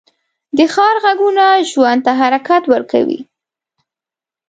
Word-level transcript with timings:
د 0.57 0.59
ښار 0.73 0.95
غږونه 1.03 1.45
ژوند 1.71 1.99
ته 2.05 2.11
حرکت 2.19 2.63
ورکوي 2.73 3.19